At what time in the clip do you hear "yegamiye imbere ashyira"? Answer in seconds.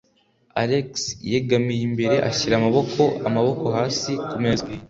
1.31-2.53